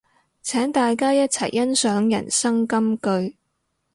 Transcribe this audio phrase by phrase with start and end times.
[0.41, 3.35] 請大家一齊欣賞人生金句